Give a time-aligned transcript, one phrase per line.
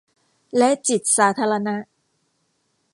[0.57, 1.75] และจิตสาธารณะ